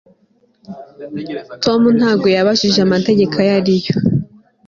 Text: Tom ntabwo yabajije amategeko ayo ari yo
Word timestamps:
Tom 1.63 1.81
ntabwo 1.97 2.27
yabajije 2.35 2.79
amategeko 2.83 3.33
ayo 3.41 3.51
ari 3.59 3.75
yo 3.85 3.95